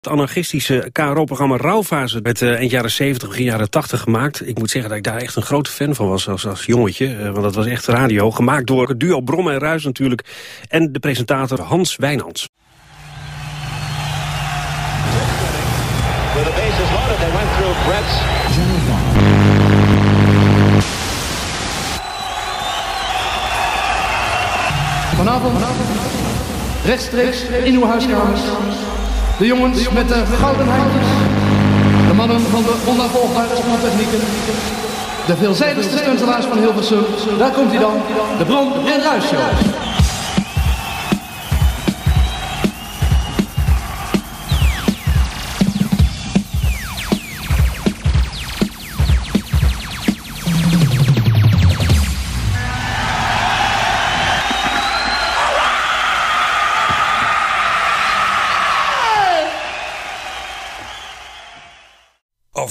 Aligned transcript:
Het 0.00 0.12
anarchistische 0.12 0.88
KRO-programma 0.92 1.56
Rauwfase 1.56 2.20
werd 2.22 2.40
uh, 2.40 2.54
eind 2.54 2.70
jaren 2.70 2.90
70, 2.90 3.28
begin 3.28 3.44
jaren 3.44 3.70
80 3.70 4.00
gemaakt. 4.00 4.46
Ik 4.48 4.58
moet 4.58 4.70
zeggen 4.70 4.90
dat 4.90 4.98
ik 4.98 5.04
daar 5.04 5.16
echt 5.20 5.36
een 5.36 5.42
grote 5.42 5.70
fan 5.70 5.94
van 5.94 6.08
was 6.08 6.28
als, 6.28 6.46
als 6.46 6.64
jongetje. 6.64 7.06
Uh, 7.06 7.22
want 7.22 7.42
dat 7.42 7.54
was 7.54 7.66
echt 7.66 7.86
radio. 7.86 8.30
Gemaakt 8.30 8.66
door 8.66 8.88
het 8.88 9.00
duo 9.00 9.20
Brom 9.20 9.50
en 9.50 9.58
Ruis 9.58 9.84
natuurlijk. 9.84 10.24
En 10.68 10.92
de 10.92 10.98
presentator 10.98 11.60
Hans 11.60 11.96
Wijnands. 11.96 12.48
Vanavond, 25.16 25.58
rechtstreeks 26.84 27.42
in 27.42 27.74
uw 27.74 27.84
huiskamers. 27.84 28.40
De 29.40 29.46
jongens 29.46 29.90
met 29.90 30.08
de 30.08 30.22
gouden 30.40 30.68
handjes. 30.68 31.06
De 32.08 32.14
mannen 32.14 32.40
van 32.40 32.62
de 32.62 32.74
onnavolgbare 32.84 33.56
sporttechnieken. 33.56 34.18
De 35.26 35.36
veelzijdigste 35.36 35.98
stuntelaars 35.98 36.46
van 36.46 36.58
Hilversum. 36.58 37.04
Daar 37.38 37.50
komt 37.50 37.70
hij 37.70 37.80
dan. 37.80 37.96
De 38.38 38.44
Bron 38.44 38.72
en 38.86 39.02
Ruis 39.02 39.24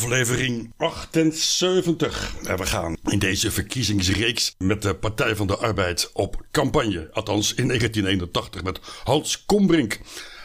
aflevering 0.09 0.73
78. 0.77 2.35
En 2.43 2.57
we 2.57 2.65
gaan 2.65 2.97
in 3.03 3.19
deze 3.19 3.51
verkiezingsreeks 3.51 4.55
met 4.57 4.81
de 4.81 4.95
Partij 4.95 5.35
van 5.35 5.47
de 5.47 5.57
Arbeid 5.57 6.09
op 6.13 6.45
campagne. 6.51 7.09
Althans 7.11 7.53
in 7.53 7.67
1981 7.67 8.63
met 8.63 8.79
Hans 9.03 9.45
Kombrink. 9.45 9.99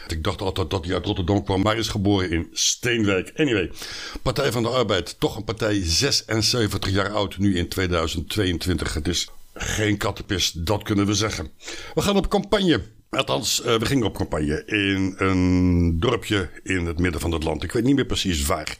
Ik 0.07 0.23
dacht 0.23 0.41
altijd 0.41 0.69
dat 0.69 0.85
hij 0.85 0.93
uit 0.93 1.05
Rotterdam 1.05 1.43
kwam, 1.43 1.61
maar 1.61 1.77
is 1.77 1.87
geboren 1.87 2.31
in 2.31 2.47
Steenwijk. 2.51 3.31
Anyway, 3.35 3.71
Partij 4.21 4.51
van 4.51 4.63
de 4.63 4.69
Arbeid, 4.69 5.15
toch 5.19 5.35
een 5.35 5.43
partij 5.43 5.81
76 5.83 6.91
jaar 6.91 7.09
oud, 7.09 7.37
nu 7.37 7.57
in 7.57 7.69
2022. 7.69 8.93
Het 8.93 9.07
is 9.07 9.27
geen 9.53 9.97
kattenpis, 9.97 10.51
dat 10.51 10.83
kunnen 10.83 11.05
we 11.05 11.13
zeggen. 11.13 11.51
We 11.93 12.01
gaan 12.01 12.17
op 12.17 12.29
campagne. 12.29 12.81
Althans, 13.15 13.61
uh, 13.65 13.75
we 13.75 13.85
gingen 13.85 14.05
op 14.05 14.17
campagne 14.17 14.63
in 14.65 15.15
een 15.17 15.99
dorpje 15.99 16.49
in 16.63 16.85
het 16.85 16.99
midden 16.99 17.21
van 17.21 17.31
het 17.31 17.43
land. 17.43 17.63
Ik 17.63 17.71
weet 17.71 17.83
niet 17.83 17.95
meer 17.95 18.05
precies 18.05 18.45
waar. 18.45 18.77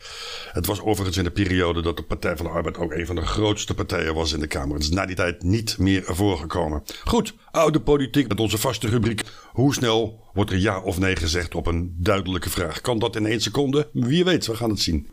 Het 0.51 0.65
was 0.65 0.81
overigens 0.81 1.17
in 1.17 1.23
de 1.23 1.31
periode 1.31 1.81
dat 1.81 1.97
de 1.97 2.03
Partij 2.03 2.37
van 2.37 2.45
de 2.45 2.51
Arbeid 2.51 2.77
ook 2.77 2.93
een 2.93 3.05
van 3.05 3.15
de 3.15 3.25
grootste 3.25 3.73
partijen 3.73 4.13
was 4.13 4.33
in 4.33 4.39
de 4.39 4.47
Kamer. 4.47 4.73
Het 4.73 4.83
is 4.83 4.89
na 4.89 5.05
die 5.05 5.15
tijd 5.15 5.43
niet 5.43 5.77
meer 5.77 6.03
voorgekomen. 6.05 6.83
Goed, 7.03 7.33
oude 7.51 7.81
politiek 7.81 8.27
met 8.27 8.39
onze 8.39 8.57
vaste 8.57 8.87
rubriek. 8.87 9.23
Hoe 9.51 9.73
snel 9.73 10.19
wordt 10.33 10.51
er 10.51 10.57
ja 10.57 10.81
of 10.81 10.99
nee 10.99 11.15
gezegd 11.15 11.55
op 11.55 11.67
een 11.67 11.95
duidelijke 11.99 12.49
vraag? 12.49 12.81
Kan 12.81 12.99
dat 12.99 13.15
in 13.15 13.25
één 13.25 13.41
seconde? 13.41 13.89
Wie 13.93 14.23
weet, 14.23 14.47
we 14.47 14.55
gaan 14.55 14.69
het 14.69 14.79
zien. 14.79 15.07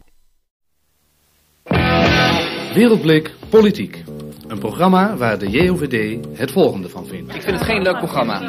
Wereldblik 2.75 3.35
Politiek. 3.49 4.05
Een 4.53 4.59
programma 4.59 5.17
waar 5.17 5.39
de 5.39 5.51
JOVD 5.51 6.27
het 6.33 6.51
volgende 6.51 6.89
van 6.89 7.07
vindt. 7.07 7.35
Ik 7.35 7.43
vind 7.43 7.57
het 7.57 7.65
geen 7.65 7.83
leuk 7.83 7.97
programma. 7.97 8.41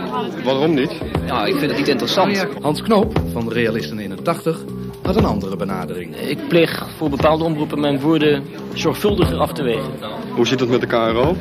Waarom 0.44 0.74
niet? 0.74 0.92
Nou, 1.26 1.48
ik 1.48 1.56
vind 1.56 1.70
het 1.70 1.80
niet 1.80 1.88
interessant. 1.88 2.46
Hans 2.62 2.82
Knoop 2.82 3.22
van 3.32 3.52
Realisten 3.52 4.00
81 4.00 4.64
had 5.02 5.16
een 5.16 5.26
andere 5.26 5.56
benadering. 5.56 6.16
Ik 6.16 6.48
pleeg 6.48 6.88
voor 6.98 7.10
bepaalde 7.10 7.44
omroepen 7.44 7.80
mijn 7.80 8.00
woorden 8.00 8.44
zorgvuldiger 8.74 9.38
af 9.38 9.54
te 9.54 9.64
wegen. 9.64 9.92
Hoe 10.36 10.48
zit 10.48 10.60
het 10.60 10.70
met 10.70 10.82
de 10.82 10.88
KRO? 10.88 11.36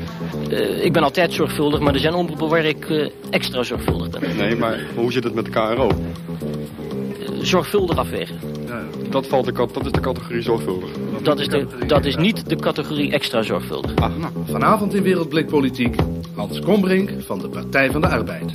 Uh, 0.51 0.85
ik 0.85 0.93
ben 0.93 1.03
altijd 1.03 1.33
zorgvuldig, 1.33 1.81
maar 1.81 1.95
er 1.95 2.01
zijn 2.01 2.15
omroepen 2.15 2.49
waar 2.49 2.65
ik 2.65 2.89
uh, 2.89 3.11
extra 3.31 3.63
zorgvuldig 3.63 4.09
ben. 4.11 4.37
Nee, 4.37 4.57
maar 4.57 4.81
hoe 4.95 5.13
zit 5.13 5.25
het 5.25 5.35
met 5.35 5.45
de 5.45 5.51
KRO? 5.51 5.89
Uh, 5.89 7.29
zorgvuldig 7.41 7.97
afwegen. 7.97 8.37
Ja, 8.67 8.83
dat, 9.11 9.27
valt 9.27 9.45
de, 9.45 9.53
dat 9.53 9.87
is 9.87 9.93
de 9.93 10.01
categorie 10.01 10.43
zorgvuldig. 10.43 10.89
Dat 11.23 11.41
is, 11.41 11.49
de, 11.49 11.67
dat 11.87 12.05
is 12.05 12.17
niet 12.17 12.49
de 12.49 12.57
categorie 12.57 13.13
extra 13.13 13.43
zorgvuldig. 13.43 13.95
Ach, 13.95 14.19
nou, 14.19 14.33
vanavond 14.45 14.95
in 14.95 15.03
Wereldblik 15.03 15.47
Politiek 15.47 15.97
Hans 16.35 16.61
Kombrink 16.61 17.11
van 17.19 17.39
de 17.39 17.49
Partij 17.49 17.91
van 17.91 18.01
de 18.01 18.09
Arbeid. 18.09 18.53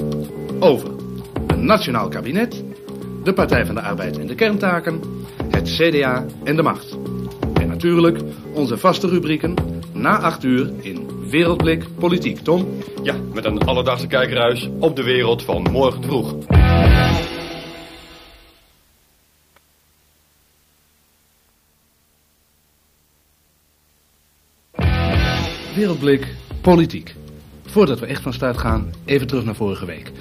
Over 0.59 0.89
een 1.47 1.65
nationaal 1.65 2.07
kabinet, 2.07 2.63
de 3.23 3.33
Partij 3.33 3.65
van 3.65 3.75
de 3.75 3.81
Arbeid 3.81 4.19
en 4.19 4.27
de 4.27 4.35
kerntaken, 4.35 5.01
het 5.49 5.69
CDA 5.69 6.25
en 6.43 6.55
de 6.55 6.61
macht. 6.61 6.97
En 7.53 7.67
natuurlijk 7.67 8.19
onze 8.53 8.77
vaste 8.77 9.07
rubrieken 9.07 9.53
na 9.93 10.19
acht 10.19 10.43
uur 10.43 10.71
in 10.81 11.09
Wereldblik 11.29 11.85
Politiek. 11.99 12.39
Tom? 12.39 12.67
Ja, 13.03 13.15
met 13.33 13.45
een 13.45 13.59
alledaagse 13.59 14.07
kijkruis 14.07 14.69
op 14.79 14.95
de 14.95 15.03
wereld 15.03 15.43
van 15.43 15.67
morgen 15.71 16.03
vroeg. 16.03 16.35
Wereldblik 25.99 26.35
Politiek. 26.61 27.15
Voordat 27.65 27.99
we 27.99 28.05
echt 28.05 28.21
van 28.21 28.33
start 28.33 28.57
gaan, 28.57 28.93
even 29.05 29.27
terug 29.27 29.45
naar 29.45 29.55
vorige 29.55 29.85
week. 29.85 30.11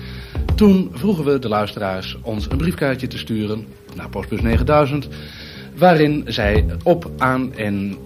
Toen 0.54 0.90
vroegen 0.92 1.24
we 1.24 1.38
de 1.38 1.48
luisteraars 1.48 2.18
ons 2.22 2.50
een 2.50 2.56
briefkaartje 2.56 3.06
te 3.06 3.18
sturen 3.18 3.66
naar 3.94 4.08
postbus 4.08 4.40
9000... 4.40 5.08
waarin 5.76 6.24
zij 6.26 6.66
op, 6.82 7.10
aan 7.18 7.54
en 7.54 7.96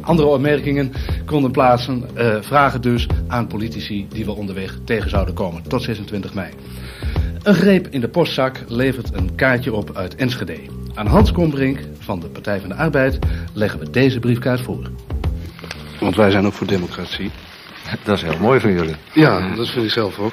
andere 0.00 0.28
opmerkingen 0.28 0.92
konden 1.24 1.50
plaatsen. 1.50 2.04
Uh, 2.16 2.36
vragen 2.40 2.80
dus 2.80 3.06
aan 3.26 3.46
politici 3.46 4.06
die 4.08 4.24
we 4.24 4.32
onderweg 4.32 4.78
tegen 4.84 5.10
zouden 5.10 5.34
komen 5.34 5.62
tot 5.62 5.82
26 5.82 6.34
mei. 6.34 6.50
Een 7.42 7.54
greep 7.54 7.86
in 7.90 8.00
de 8.00 8.08
postzak 8.08 8.64
levert 8.68 9.14
een 9.14 9.34
kaartje 9.34 9.72
op 9.72 9.96
uit 9.96 10.14
Enschede. 10.14 10.58
Aan 10.94 11.06
Hans 11.06 11.32
Kombrink 11.32 11.78
van 11.98 12.20
de 12.20 12.26
Partij 12.26 12.60
van 12.60 12.68
de 12.68 12.74
Arbeid 12.74 13.18
leggen 13.52 13.80
we 13.80 13.90
deze 13.90 14.18
briefkaart 14.18 14.60
voor. 14.60 14.90
Want 16.00 16.16
wij 16.16 16.30
zijn 16.30 16.46
ook 16.46 16.52
voor 16.52 16.66
democratie. 16.66 17.30
Dat 18.04 18.16
is 18.16 18.22
heel 18.22 18.38
mooi 18.38 18.60
van 18.60 18.72
jullie. 18.72 18.96
Ja, 19.12 19.54
dat 19.54 19.68
vind 19.68 19.84
ik 19.84 19.90
zelf 19.90 20.18
ook. 20.18 20.32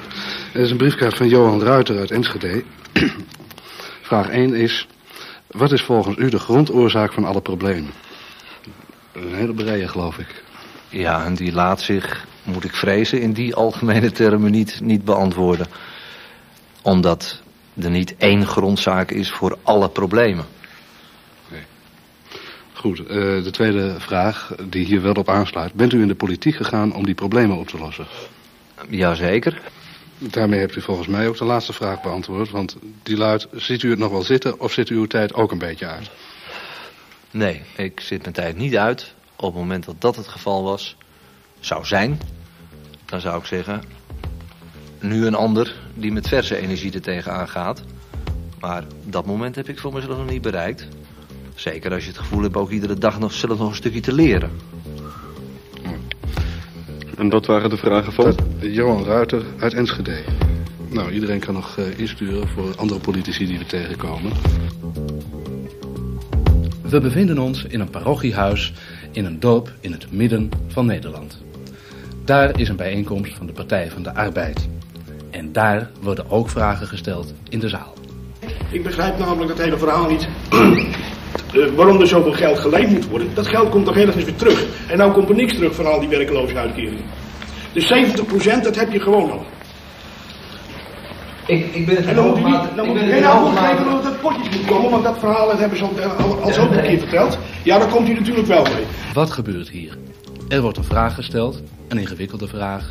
Er 0.52 0.60
is 0.60 0.70
een 0.70 0.76
briefkaart 0.76 1.16
van 1.16 1.28
Johan 1.28 1.62
Ruiter 1.62 1.98
uit 1.98 2.10
Enschede. 2.10 2.64
Vraag 4.02 4.28
1 4.28 4.54
is... 4.54 4.86
Wat 5.46 5.72
is 5.72 5.82
volgens 5.82 6.16
u 6.16 6.28
de 6.28 6.38
grondoorzaak 6.38 7.12
van 7.12 7.24
alle 7.24 7.40
problemen? 7.40 7.90
Een 9.12 9.34
hele 9.34 9.54
breie, 9.54 9.88
geloof 9.88 10.18
ik. 10.18 10.42
Ja, 10.88 11.24
en 11.24 11.34
die 11.34 11.52
laat 11.52 11.80
zich, 11.80 12.26
moet 12.42 12.64
ik 12.64 12.74
vrezen, 12.74 13.20
in 13.20 13.32
die 13.32 13.54
algemene 13.54 14.10
termen 14.10 14.50
niet, 14.50 14.80
niet 14.80 15.04
beantwoorden. 15.04 15.66
Omdat 16.82 17.42
er 17.80 17.90
niet 17.90 18.14
één 18.16 18.46
grondzaak 18.46 19.10
is 19.10 19.30
voor 19.30 19.58
alle 19.62 19.88
problemen. 19.88 20.44
Goed, 22.84 23.00
uh, 23.00 23.06
de 23.42 23.50
tweede 23.50 24.00
vraag 24.00 24.54
die 24.68 24.84
hier 24.84 25.02
wel 25.02 25.12
op 25.12 25.28
aansluit. 25.28 25.74
Bent 25.74 25.92
u 25.92 26.00
in 26.00 26.08
de 26.08 26.14
politiek 26.14 26.54
gegaan 26.54 26.94
om 26.94 27.04
die 27.04 27.14
problemen 27.14 27.56
op 27.56 27.68
te 27.68 27.78
lossen? 27.78 28.06
Jazeker. 28.88 29.60
Daarmee 30.18 30.60
hebt 30.60 30.76
u 30.76 30.80
volgens 30.80 31.08
mij 31.08 31.28
ook 31.28 31.38
de 31.38 31.44
laatste 31.44 31.72
vraag 31.72 32.02
beantwoord. 32.02 32.50
Want 32.50 32.76
die 33.02 33.16
luidt, 33.16 33.48
ziet 33.52 33.82
u 33.82 33.90
het 33.90 33.98
nog 33.98 34.10
wel 34.10 34.22
zitten 34.22 34.60
of 34.60 34.72
zit 34.72 34.90
u 34.90 34.96
uw 34.96 35.06
tijd 35.06 35.34
ook 35.34 35.52
een 35.52 35.58
beetje 35.58 35.86
uit? 35.86 36.10
Nee, 37.30 37.62
ik 37.76 38.00
zit 38.00 38.22
mijn 38.22 38.34
tijd 38.34 38.56
niet 38.56 38.76
uit. 38.76 39.14
Op 39.36 39.44
het 39.44 39.62
moment 39.62 39.84
dat 39.84 40.00
dat 40.00 40.16
het 40.16 40.28
geval 40.28 40.62
was, 40.62 40.96
zou 41.60 41.84
zijn... 41.84 42.20
dan 43.04 43.20
zou 43.20 43.38
ik 43.38 43.44
zeggen... 43.44 43.82
nu 45.00 45.26
een 45.26 45.34
ander 45.34 45.74
die 45.94 46.12
met 46.12 46.28
verse 46.28 46.56
energie 46.56 46.92
er 46.92 47.02
tegenaan 47.02 47.48
gaat. 47.48 47.82
Maar 48.60 48.84
dat 49.04 49.26
moment 49.26 49.54
heb 49.54 49.68
ik 49.68 49.78
voor 49.78 49.92
mezelf 49.92 50.16
nog 50.16 50.30
niet 50.30 50.42
bereikt. 50.42 50.88
Zeker 51.64 51.92
als 51.92 52.02
je 52.02 52.08
het 52.08 52.18
gevoel 52.18 52.42
hebt 52.42 52.56
ook 52.56 52.70
iedere 52.70 52.98
dag 52.98 53.18
nog 53.18 53.32
zelf 53.32 53.58
nog 53.58 53.68
een 53.68 53.74
stukje 53.74 54.00
te 54.00 54.12
leren. 54.12 54.50
En 57.16 57.28
dat 57.28 57.46
waren 57.46 57.70
de 57.70 57.76
vragen 57.76 58.12
van? 58.12 58.36
Johan 58.60 59.04
Ruiter 59.04 59.42
uit 59.58 59.74
Enschede. 59.74 60.22
Nou, 60.90 61.10
iedereen 61.10 61.38
kan 61.38 61.54
nog 61.54 61.76
uh, 61.76 61.98
insturen 61.98 62.48
voor 62.48 62.76
andere 62.76 63.00
politici 63.00 63.46
die 63.46 63.58
we 63.58 63.66
tegenkomen. 63.66 64.32
We 66.82 67.00
bevinden 67.00 67.38
ons 67.38 67.64
in 67.64 67.80
een 67.80 67.90
parochiehuis 67.90 68.72
in 69.12 69.24
een 69.24 69.40
dorp 69.40 69.72
in 69.80 69.92
het 69.92 70.12
midden 70.12 70.48
van 70.68 70.86
Nederland. 70.86 71.42
Daar 72.24 72.60
is 72.60 72.68
een 72.68 72.76
bijeenkomst 72.76 73.34
van 73.34 73.46
de 73.46 73.52
Partij 73.52 73.90
van 73.90 74.02
de 74.02 74.14
Arbeid. 74.14 74.68
En 75.30 75.52
daar 75.52 75.90
worden 76.00 76.30
ook 76.30 76.50
vragen 76.50 76.86
gesteld 76.86 77.34
in 77.48 77.58
de 77.58 77.68
zaal. 77.68 77.94
Ik 78.70 78.82
begrijp 78.82 79.18
namelijk 79.18 79.48
dat 79.48 79.64
hele 79.64 79.78
verhaal 79.78 80.08
niet. 80.08 80.28
Uh, 81.54 81.66
waarom 81.74 82.00
er 82.00 82.06
zoveel 82.06 82.32
geld 82.32 82.58
geleend 82.58 82.90
moet 82.90 83.08
worden. 83.08 83.28
Dat 83.34 83.46
geld 83.46 83.68
komt 83.68 83.84
toch 83.84 83.96
ergens 83.96 84.24
weer 84.24 84.36
terug. 84.36 84.66
En 84.88 84.98
nou 84.98 85.12
komt 85.12 85.28
er 85.28 85.34
niks 85.34 85.54
terug 85.54 85.74
van 85.74 85.86
al 85.86 86.00
die 86.00 86.08
werkloze 86.08 86.56
uitkeringen. 86.56 87.04
Dus 87.72 87.92
70% 88.58 88.62
dat 88.62 88.76
heb 88.76 88.92
je 88.92 89.00
gewoon 89.00 89.30
al. 89.30 89.46
Ik, 91.46 91.74
ik 91.74 91.86
ben 91.86 91.96
het 91.96 92.06
En 92.06 92.14
dan 92.14 92.28
moet 92.28 92.38
u 92.38 92.42
niet, 92.42 92.60
dan 92.76 92.84
ik 92.84 92.92
moet 92.92 92.96
u 92.96 93.00
het 93.00 93.12
geen 93.12 93.24
antwoord 93.24 93.58
geven 93.58 93.84
dat 93.84 94.04
het 94.04 94.20
potjes 94.20 94.56
moet 94.56 94.64
komen, 94.66 94.90
want 94.90 95.04
dat 95.04 95.18
verhaal 95.18 95.46
dat 95.46 95.58
hebben 95.58 95.78
ze 95.78 95.84
al, 95.84 96.00
al, 96.00 96.40
al 96.42 96.52
zo 96.52 96.62
een 96.62 96.70
nee. 96.70 96.82
keer 96.82 96.98
verteld. 96.98 97.38
Ja, 97.62 97.78
daar 97.78 97.88
komt 97.88 98.08
u 98.08 98.14
natuurlijk 98.14 98.46
wel 98.46 98.62
mee. 98.62 98.84
Wat 99.14 99.30
gebeurt 99.30 99.68
hier? 99.68 99.98
Er 100.48 100.60
wordt 100.62 100.78
een 100.78 100.84
vraag 100.84 101.14
gesteld, 101.14 101.62
een 101.88 101.98
ingewikkelde 101.98 102.48
vraag. 102.48 102.88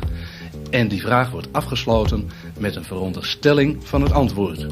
En 0.70 0.88
die 0.88 1.00
vraag 1.00 1.30
wordt 1.30 1.48
afgesloten 1.52 2.30
met 2.58 2.76
een 2.76 2.84
veronderstelling 2.84 3.76
van 3.82 4.02
het 4.02 4.12
antwoord. 4.12 4.66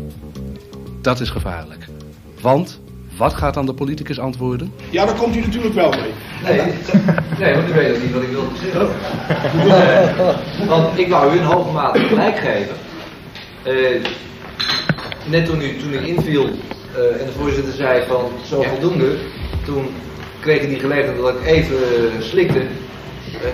Dat 1.01 1.21
is 1.21 1.31
gevaarlijk. 1.31 1.87
Want, 2.41 2.81
wat 3.23 3.35
gaat 3.35 3.55
dan 3.55 3.67
de 3.67 3.75
politicus 3.75 4.19
antwoorden? 4.19 4.73
Ja, 4.91 5.05
daar 5.07 5.15
komt 5.15 5.37
u 5.37 5.41
natuurlijk 5.41 5.75
wel 5.75 5.91
mee. 5.91 6.13
Nee, 6.45 6.75
nee, 7.39 7.55
want 7.55 7.69
u 7.69 7.73
weet 7.73 7.95
ook 7.95 8.03
niet 8.03 8.13
wat 8.13 8.23
ik 8.23 8.29
wilde 8.29 8.57
zeggen. 8.63 8.89
Want 10.69 10.99
ik 10.99 11.09
wou 11.09 11.35
u 11.35 11.39
in 11.39 11.45
hoge 11.45 11.73
mate 11.73 11.99
gelijk 11.99 12.39
geven. 12.39 12.75
Eh, 13.63 14.05
net 15.25 15.47
toen 15.47 15.63
u, 15.63 15.77
toen 15.77 15.93
u 15.93 16.07
inviel 16.07 16.45
eh, 16.45 17.21
en 17.21 17.27
de 17.27 17.33
voorzitter 17.37 17.73
zei 17.73 18.07
van 18.07 18.31
zo 18.47 18.63
voldoende, 18.63 19.17
toen 19.65 19.87
kreeg 20.41 20.61
ik 20.61 20.69
die 20.69 20.79
gelegenheid 20.79 21.21
dat 21.21 21.35
ik 21.35 21.47
even 21.47 21.77
eh, 21.77 22.21
slikte. 22.21 22.63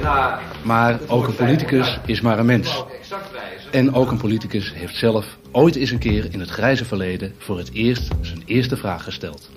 Na 0.02 0.40
Maar 0.62 0.98
ook 1.06 1.26
een 1.26 1.34
politicus 1.34 1.98
is 2.06 2.20
maar 2.20 2.38
een 2.38 2.46
mens. 2.46 2.84
ik. 2.90 3.74
En 3.74 3.94
ook 3.94 4.10
een 4.10 4.18
politicus 4.18 4.72
heeft 4.74 4.96
zelf 4.96 5.36
ooit 5.52 5.76
eens 5.76 5.90
een 5.90 5.98
keer 5.98 6.26
in 6.30 6.40
het 6.40 6.50
grijze 6.50 6.84
verleden 6.84 7.34
voor 7.38 7.58
het 7.58 7.72
eerst 7.72 8.08
zijn 8.20 8.42
eerste 8.46 8.76
vraag 8.76 9.04
gesteld. 9.04 9.50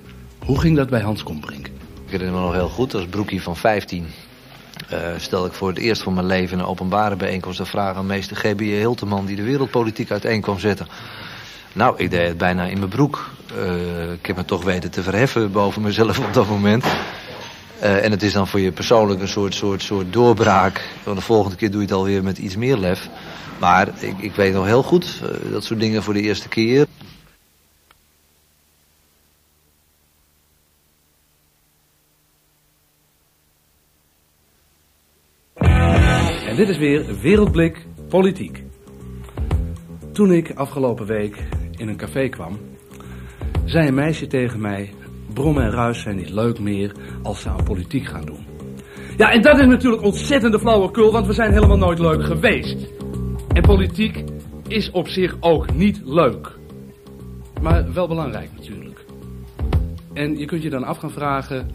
Hoe 0.51 0.59
ging 0.59 0.75
dat 0.75 0.89
bij 0.89 1.01
Hans 1.01 1.23
Kombrink? 1.23 1.67
Ik 1.67 2.11
herinner 2.11 2.35
me 2.35 2.41
nog 2.41 2.53
heel 2.53 2.69
goed, 2.69 2.93
als 2.93 3.05
broekie 3.05 3.41
van 3.41 3.57
15 3.57 4.07
eh 4.89 4.99
stelde 5.17 5.47
ik 5.47 5.53
voor 5.53 5.67
het 5.67 5.77
eerst 5.77 6.01
van 6.01 6.13
mijn 6.13 6.25
leven 6.25 6.59
een 6.59 6.65
openbare 6.65 7.15
bijeenkomst 7.15 7.57
de 7.57 7.65
vraag 7.65 7.95
aan 7.95 8.05
meester 8.05 8.35
G.B.J. 8.35 8.63
Hilteman 8.63 9.25
die 9.25 9.35
de 9.35 9.43
wereldpolitiek 9.43 10.11
uiteen 10.11 10.41
kwam 10.41 10.59
zetten. 10.59 10.87
Nou, 11.73 11.97
ik 11.97 12.09
deed 12.09 12.27
het 12.27 12.37
bijna 12.37 12.63
in 12.63 12.77
mijn 12.77 12.89
broek. 12.89 13.29
Eh, 13.57 14.11
ik 14.11 14.25
heb 14.25 14.35
me 14.35 14.45
toch 14.45 14.63
weten 14.63 14.91
te 14.91 15.03
verheffen 15.03 15.51
boven 15.51 15.81
mezelf 15.81 16.19
op 16.19 16.33
dat 16.33 16.47
moment. 16.47 16.85
Eh, 17.79 18.05
en 18.05 18.11
het 18.11 18.23
is 18.23 18.33
dan 18.33 18.47
voor 18.47 18.59
je 18.59 18.71
persoonlijk 18.71 19.21
een 19.21 19.27
soort, 19.27 19.55
soort, 19.55 19.81
soort 19.81 20.13
doorbraak. 20.13 20.89
Want 21.03 21.17
de 21.17 21.23
volgende 21.23 21.57
keer 21.57 21.71
doe 21.71 21.81
je 21.81 21.87
het 21.87 21.95
alweer 21.95 22.23
met 22.23 22.37
iets 22.37 22.55
meer 22.55 22.77
lef. 22.77 23.09
Maar 23.59 23.87
ik, 23.99 24.15
ik 24.17 24.35
weet 24.35 24.53
nog 24.53 24.65
heel 24.65 24.83
goed, 24.83 25.21
dat 25.51 25.63
soort 25.63 25.79
dingen 25.79 26.03
voor 26.03 26.13
de 26.13 26.21
eerste 26.21 26.47
keer. 26.47 26.87
Dit 36.61 36.69
is 36.69 36.77
weer 36.77 37.05
Wereldblik 37.21 37.85
Politiek. 38.09 38.63
Toen 40.11 40.31
ik 40.31 40.51
afgelopen 40.55 41.05
week 41.05 41.43
in 41.77 41.87
een 41.87 41.95
café 41.95 42.29
kwam, 42.29 42.59
zei 43.65 43.87
een 43.87 43.93
meisje 43.93 44.27
tegen 44.27 44.61
mij: 44.61 44.93
Brom 45.33 45.57
en 45.57 45.71
Ruis 45.71 46.01
zijn 46.01 46.15
niet 46.15 46.29
leuk 46.29 46.59
meer 46.59 46.91
als 47.23 47.41
ze 47.41 47.49
aan 47.49 47.63
politiek 47.63 48.05
gaan 48.05 48.25
doen. 48.25 48.45
Ja, 49.17 49.31
en 49.31 49.41
dat 49.41 49.59
is 49.59 49.65
natuurlijk 49.65 50.03
ontzettende 50.03 50.59
flauwekul, 50.59 51.11
want 51.11 51.27
we 51.27 51.33
zijn 51.33 51.51
helemaal 51.51 51.77
nooit 51.77 51.99
leuk 51.99 52.23
geweest. 52.23 52.87
En 53.53 53.61
politiek 53.61 54.23
is 54.67 54.91
op 54.91 55.07
zich 55.07 55.37
ook 55.39 55.73
niet 55.73 56.01
leuk. 56.05 56.57
Maar 57.61 57.93
wel 57.93 58.07
belangrijk 58.07 58.49
natuurlijk. 58.57 59.05
En 60.13 60.37
je 60.37 60.45
kunt 60.45 60.63
je 60.63 60.69
dan 60.69 60.83
af 60.83 60.97
gaan 60.97 61.11
vragen: 61.11 61.69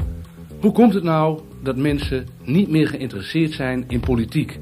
hoe 0.61 0.73
komt 0.73 0.95
het 0.95 1.05
nou 1.05 1.41
dat 1.63 1.77
mensen 1.77 2.27
niet 2.45 2.69
meer 2.69 2.89
geïnteresseerd 2.89 3.53
zijn 3.53 3.85
in 3.89 4.01
politiek? 4.01 4.59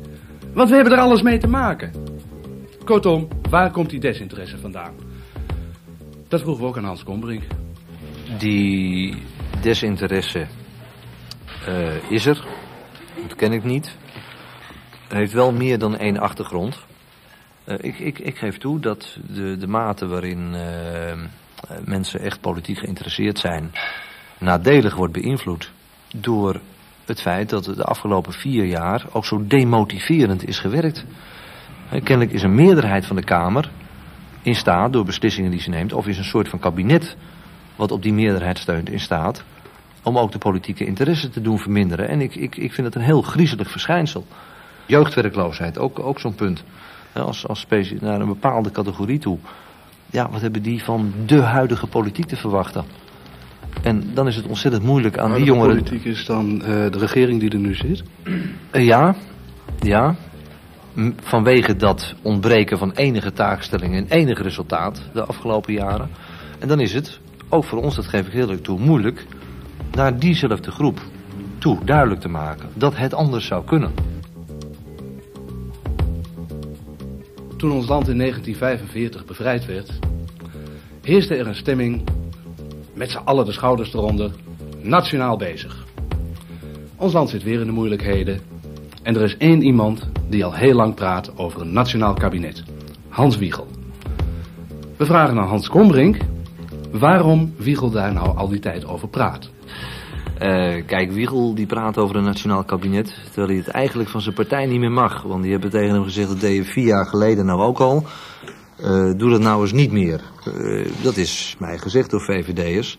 Want 0.54 0.68
we 0.68 0.74
hebben 0.74 0.92
er 0.92 0.98
alles 0.98 1.22
mee 1.22 1.38
te 1.38 1.48
maken. 1.48 1.92
Kortom, 2.84 3.28
waar 3.50 3.70
komt 3.70 3.90
die 3.90 4.00
desinteresse 4.00 4.58
vandaan? 4.58 4.94
Dat 6.28 6.40
vroegen 6.40 6.62
we 6.62 6.68
ook 6.68 6.76
aan 6.76 6.84
Hans 6.84 7.04
Kombrink. 7.04 7.42
Die 8.38 9.22
desinteresse 9.60 10.46
eh, 11.66 12.10
is 12.10 12.26
er. 12.26 12.44
Dat 13.28 13.36
ken 13.36 13.52
ik 13.52 13.64
niet. 13.64 13.96
Heeft 15.08 15.32
wel 15.32 15.52
meer 15.52 15.78
dan 15.78 15.96
één 15.96 16.18
achtergrond. 16.18 16.78
Eh, 17.64 17.76
ik, 17.80 17.98
ik, 17.98 18.18
ik 18.18 18.38
geef 18.38 18.58
toe 18.58 18.80
dat 18.80 19.18
de, 19.26 19.56
de 19.56 19.66
mate 19.66 20.06
waarin 20.06 20.54
eh, 20.54 21.18
mensen 21.84 22.20
echt 22.20 22.40
politiek 22.40 22.78
geïnteresseerd 22.78 23.38
zijn... 23.38 23.72
nadelig 24.38 24.94
wordt 24.94 25.12
beïnvloed 25.12 25.70
door 26.16 26.60
het 27.04 27.20
feit 27.20 27.50
dat 27.50 27.64
de 27.64 27.84
afgelopen 27.84 28.32
vier 28.32 28.64
jaar 28.64 29.06
ook 29.12 29.24
zo 29.24 29.46
demotiverend 29.46 30.48
is 30.48 30.58
gewerkt. 30.58 31.04
Kennelijk 31.90 32.32
is 32.32 32.42
een 32.42 32.54
meerderheid 32.54 33.06
van 33.06 33.16
de 33.16 33.24
Kamer 33.24 33.70
in 34.42 34.54
staat, 34.54 34.92
door 34.92 35.04
beslissingen 35.04 35.50
die 35.50 35.60
ze 35.60 35.70
neemt... 35.70 35.92
of 35.92 36.06
is 36.06 36.18
een 36.18 36.24
soort 36.24 36.48
van 36.48 36.58
kabinet 36.58 37.16
wat 37.76 37.90
op 37.90 38.02
die 38.02 38.12
meerderheid 38.12 38.58
steunt 38.58 38.90
in 38.90 39.00
staat... 39.00 39.44
om 40.02 40.18
ook 40.18 40.32
de 40.32 40.38
politieke 40.38 40.84
interesse 40.84 41.30
te 41.30 41.40
doen 41.40 41.58
verminderen. 41.58 42.08
En 42.08 42.20
ik, 42.20 42.34
ik, 42.34 42.56
ik 42.56 42.72
vind 42.72 42.86
het 42.86 42.96
een 42.96 43.02
heel 43.02 43.22
griezelig 43.22 43.70
verschijnsel. 43.70 44.26
Jeugdwerkloosheid, 44.86 45.78
ook, 45.78 45.98
ook 45.98 46.20
zo'n 46.20 46.34
punt. 46.34 46.64
Als, 47.12 47.46
als 47.46 47.66
naar 48.00 48.20
een 48.20 48.26
bepaalde 48.26 48.70
categorie 48.70 49.18
toe. 49.18 49.38
Ja, 50.10 50.30
wat 50.30 50.40
hebben 50.40 50.62
die 50.62 50.82
van 50.82 51.12
de 51.26 51.40
huidige 51.40 51.86
politiek 51.86 52.26
te 52.26 52.36
verwachten? 52.36 52.84
En 53.82 54.10
dan 54.14 54.26
is 54.28 54.36
het 54.36 54.46
ontzettend 54.46 54.82
moeilijk 54.84 55.18
aan 55.18 55.34
die 55.34 55.44
jongeren... 55.44 55.76
politiek 55.76 56.04
is 56.04 56.26
dan 56.26 56.62
eh, 56.62 56.66
de 56.66 56.98
regering 56.98 57.40
die 57.40 57.50
er 57.50 57.58
nu 57.58 57.74
zit? 57.74 58.02
Eh, 58.70 58.84
ja, 58.84 59.14
ja. 59.78 60.14
M- 60.94 61.10
Vanwege 61.22 61.76
dat 61.76 62.14
ontbreken 62.22 62.78
van 62.78 62.92
enige 62.92 63.32
taakstelling 63.32 63.94
en 63.94 64.06
enig 64.08 64.42
resultaat 64.42 65.02
de 65.12 65.24
afgelopen 65.24 65.72
jaren. 65.72 66.08
En 66.58 66.68
dan 66.68 66.80
is 66.80 66.94
het, 66.94 67.20
ook 67.48 67.64
voor 67.64 67.82
ons, 67.82 67.96
dat 67.96 68.06
geef 68.06 68.26
ik 68.26 68.32
heel 68.32 68.40
eerlijk 68.42 68.62
toe, 68.62 68.78
moeilijk 68.78 69.26
naar 69.92 70.18
diezelfde 70.18 70.70
groep 70.70 71.00
toe 71.58 71.78
duidelijk 71.84 72.20
te 72.20 72.28
maken 72.28 72.68
dat 72.74 72.96
het 72.96 73.14
anders 73.14 73.46
zou 73.46 73.64
kunnen. 73.64 73.92
Toen 77.56 77.72
ons 77.72 77.88
land 77.88 78.08
in 78.08 78.18
1945 78.18 79.24
bevrijd 79.24 79.66
werd, 79.66 79.98
heerste 81.02 81.34
er 81.34 81.46
een 81.46 81.54
stemming 81.54 82.02
met 82.94 83.10
z'n 83.10 83.20
allen 83.24 83.44
de 83.44 83.52
schouders 83.52 83.94
eronder, 83.94 84.30
nationaal 84.80 85.36
bezig. 85.36 85.84
Ons 86.96 87.12
land 87.12 87.30
zit 87.30 87.42
weer 87.42 87.60
in 87.60 87.66
de 87.66 87.72
moeilijkheden 87.72 88.40
en 89.02 89.14
er 89.14 89.22
is 89.22 89.36
één 89.36 89.62
iemand 89.62 90.08
die 90.28 90.44
al 90.44 90.54
heel 90.54 90.74
lang 90.74 90.94
praat 90.94 91.38
over 91.38 91.60
een 91.60 91.72
nationaal 91.72 92.14
kabinet. 92.14 92.62
Hans 93.08 93.36
Wiegel. 93.36 93.66
We 94.96 95.06
vragen 95.06 95.38
aan 95.38 95.48
Hans 95.48 95.68
Kombrink 95.68 96.16
waarom 96.90 97.54
Wiegel 97.56 97.90
daar 97.90 98.12
nou 98.12 98.36
al 98.36 98.48
die 98.48 98.60
tijd 98.60 98.86
over 98.86 99.08
praat. 99.08 99.50
Eh, 100.38 100.86
kijk, 100.86 101.12
Wiegel 101.12 101.54
die 101.54 101.66
praat 101.66 101.98
over 101.98 102.16
een 102.16 102.24
nationaal 102.24 102.64
kabinet, 102.64 103.14
terwijl 103.24 103.48
hij 103.48 103.56
het 103.56 103.68
eigenlijk 103.68 104.08
van 104.08 104.20
zijn 104.20 104.34
partij 104.34 104.66
niet 104.66 104.80
meer 104.80 104.92
mag. 104.92 105.22
Want 105.22 105.42
die 105.42 105.52
hebben 105.52 105.70
tegen 105.70 105.94
hem 105.94 106.04
gezegd, 106.04 106.28
dat 106.28 106.40
deed 106.40 106.56
je 106.56 106.64
vier 106.64 106.86
jaar 106.86 107.06
geleden 107.06 107.46
nou 107.46 107.60
ook 107.60 107.78
al. 107.78 108.04
Eh, 108.82 109.10
doe 109.16 109.30
dat 109.30 109.40
nou 109.40 109.62
eens 109.62 109.72
niet 109.72 109.92
meer. 109.92 110.20
Eh, 110.44 110.86
dat 111.02 111.16
is 111.16 111.56
mij 111.58 111.78
gezegd 111.78 112.10
door 112.10 112.20
VVD'ers. 112.20 112.98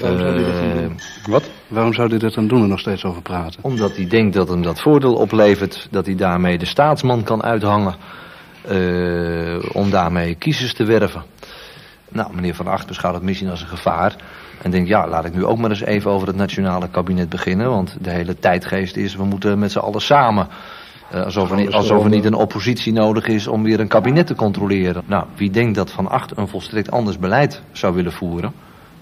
Waarom 0.00 0.18
zou 0.18 0.32
hij 0.34 0.42
dat 0.44 0.52
dan 0.54 0.70
Eh, 0.70 0.74
doen? 0.76 1.00
Wat? 1.26 1.50
Waarom 1.68 1.92
zou 1.94 2.08
hij 2.08 2.18
dat 2.18 2.34
dan 2.34 2.46
doen 2.48 2.62
en 2.62 2.68
nog 2.68 2.80
steeds 2.80 3.04
over 3.04 3.22
praten? 3.22 3.60
Omdat 3.62 3.96
hij 3.96 4.06
denkt 4.06 4.34
dat 4.34 4.48
hem 4.48 4.62
dat 4.62 4.80
voordeel 4.80 5.14
oplevert, 5.14 5.88
dat 5.90 6.06
hij 6.06 6.14
daarmee 6.14 6.58
de 6.58 6.64
staatsman 6.66 7.22
kan 7.22 7.42
uithangen. 7.42 7.94
eh, 8.68 9.58
om 9.72 9.90
daarmee 9.90 10.34
kiezers 10.34 10.74
te 10.74 10.84
werven. 10.84 11.22
Nou, 12.08 12.34
meneer 12.34 12.54
Van 12.54 12.66
Acht 12.66 12.86
beschouwt 12.86 13.14
het 13.14 13.22
misschien 13.22 13.48
als 13.50 13.60
een 13.60 13.66
gevaar. 13.68 14.16
En 14.62 14.70
denkt, 14.70 14.88
ja, 14.88 15.08
laat 15.08 15.24
ik 15.24 15.34
nu 15.34 15.44
ook 15.44 15.58
maar 15.58 15.70
eens 15.70 15.80
even 15.84 16.10
over 16.10 16.26
het 16.26 16.36
nationale 16.36 16.88
kabinet 16.88 17.28
beginnen. 17.28 17.70
Want 17.70 17.96
de 18.00 18.10
hele 18.10 18.38
tijdgeest 18.38 18.96
is, 18.96 19.16
we 19.16 19.24
moeten 19.24 19.58
met 19.58 19.72
z'n 19.72 19.78
allen 19.78 20.00
samen. 20.00 20.48
Eh, 21.10 21.24
alsof, 21.24 21.50
er 21.50 21.56
niet, 21.56 21.72
alsof 21.72 22.04
er 22.04 22.10
niet 22.10 22.24
een 22.24 22.34
oppositie 22.34 22.92
nodig 22.92 23.26
is 23.26 23.46
om 23.46 23.62
weer 23.62 23.80
een 23.80 23.88
kabinet 23.88 24.26
te 24.26 24.34
controleren. 24.34 25.02
Nou, 25.06 25.24
wie 25.36 25.50
denkt 25.50 25.74
dat 25.74 25.90
Van 25.90 26.08
Acht 26.08 26.36
een 26.36 26.48
volstrekt 26.48 26.90
anders 26.90 27.18
beleid 27.18 27.62
zou 27.72 27.94
willen 27.94 28.12
voeren, 28.12 28.52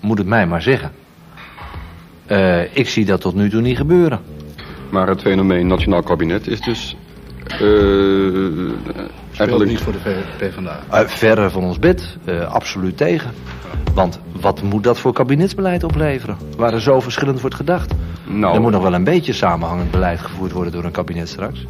moet 0.00 0.18
het 0.18 0.26
mij 0.26 0.46
maar 0.46 0.62
zeggen. 0.62 0.92
Eh, 2.26 2.76
ik 2.76 2.88
zie 2.88 3.04
dat 3.04 3.20
tot 3.20 3.34
nu 3.34 3.50
toe 3.50 3.60
niet 3.60 3.76
gebeuren. 3.76 4.20
Maar 4.90 5.08
het 5.08 5.20
fenomeen 5.20 5.66
nationaal 5.66 6.02
kabinet 6.02 6.46
is 6.46 6.60
dus... 6.60 6.96
eh, 7.46 7.56
Speelt 7.56 9.38
eigenlijk 9.38 9.70
niet 9.70 9.80
voor 9.80 9.92
de 9.92 10.22
PvdA. 10.38 10.80
Uh, 10.92 11.08
verre 11.08 11.50
van 11.50 11.62
ons 11.64 11.78
bed, 11.78 12.16
uh, 12.24 12.52
absoluut 12.52 12.96
tegen. 12.96 13.30
Want 13.94 14.20
wat 14.40 14.62
moet 14.62 14.84
dat 14.84 14.98
voor 14.98 15.12
kabinetsbeleid 15.12 15.84
opleveren? 15.84 16.36
Waar 16.56 16.72
er 16.72 16.80
zo 16.80 17.00
verschillend 17.00 17.40
wordt 17.40 17.56
gedacht. 17.56 17.94
Nou, 18.24 18.54
Er 18.54 18.60
moet 18.60 18.72
nog 18.72 18.82
wel 18.82 18.94
een 18.94 19.04
beetje 19.04 19.32
samenhangend 19.32 19.90
beleid 19.90 20.20
gevoerd 20.20 20.52
worden 20.52 20.72
door 20.72 20.84
een 20.84 20.90
kabinet 20.90 21.28
straks. 21.28 21.64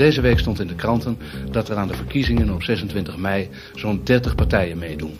Deze 0.00 0.20
week 0.20 0.38
stond 0.38 0.60
in 0.60 0.66
de 0.66 0.74
kranten 0.74 1.18
dat 1.50 1.68
er 1.68 1.76
aan 1.76 1.88
de 1.88 1.94
verkiezingen 1.94 2.50
op 2.50 2.62
26 2.62 3.16
mei 3.16 3.48
zo'n 3.74 4.00
30 4.04 4.34
partijen 4.34 4.78
meedoen. 4.78 5.16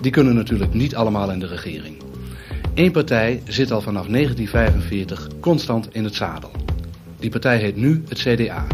Die 0.00 0.10
kunnen 0.10 0.34
natuurlijk 0.34 0.74
niet 0.74 0.94
allemaal 0.94 1.30
in 1.30 1.38
de 1.38 1.46
regering. 1.46 2.02
Eén 2.74 2.92
partij 2.92 3.42
zit 3.46 3.70
al 3.70 3.80
vanaf 3.80 4.06
1945 4.06 5.28
constant 5.40 5.88
in 5.94 6.04
het 6.04 6.14
zadel. 6.14 6.50
Die 7.18 7.30
partij 7.30 7.58
heet 7.58 7.76
nu 7.76 8.04
het 8.08 8.18
CDA. 8.18 8.66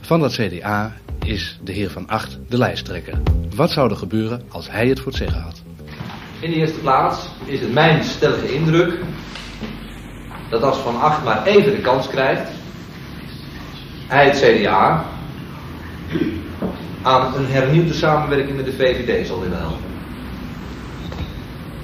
Van 0.00 0.20
dat 0.20 0.32
CDA 0.32 0.96
is 1.24 1.58
de 1.64 1.72
heer 1.72 1.90
Van 1.90 2.08
Acht 2.08 2.38
de 2.48 2.58
lijsttrekker. 2.58 3.18
Wat 3.54 3.70
zou 3.70 3.90
er 3.90 3.96
gebeuren 3.96 4.42
als 4.48 4.70
hij 4.70 4.88
het 4.88 5.00
voor 5.00 5.12
het 5.12 5.16
zeggen 5.16 5.40
had? 5.40 5.62
In 6.40 6.50
de 6.50 6.56
eerste 6.56 6.78
plaats 6.78 7.28
is 7.44 7.60
het 7.60 7.72
mijn 7.72 8.04
stellige 8.04 8.54
indruk 8.54 9.00
dat 10.50 10.62
als 10.62 10.78
Van 10.78 11.00
Acht 11.00 11.24
maar 11.24 11.46
even 11.46 11.72
de 11.72 11.80
kans 11.80 12.08
krijgt, 12.08 12.61
hij 14.12 14.24
het 14.24 14.40
CDA 14.40 15.04
aan 17.02 17.34
een 17.34 17.46
hernieuwde 17.46 17.94
samenwerking 17.94 18.56
met 18.56 18.64
de 18.64 18.72
VVD 18.72 19.26
zal 19.26 19.40
willen 19.40 19.58
helpen. 19.58 19.84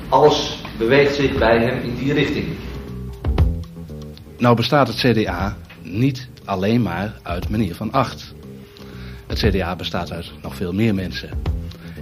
Alles 0.09 0.63
beweegt 0.79 1.15
zich 1.15 1.39
bij 1.39 1.59
hem 1.59 1.83
in 1.83 1.97
die 1.97 2.13
richting. 2.13 2.47
Nou 4.39 4.57
bestaat 4.57 4.89
het 4.89 4.97
CDA 4.97 5.57
niet 5.83 6.29
alleen 6.45 6.83
maar 6.83 7.15
uit 7.23 7.49
meneer 7.49 7.75
Van 7.75 7.93
Acht. 7.93 8.35
Het 9.27 9.39
CDA 9.39 9.77
bestaat 9.77 10.13
uit 10.13 10.33
nog 10.43 10.55
veel 10.55 10.73
meer 10.73 10.95
mensen. 10.95 11.31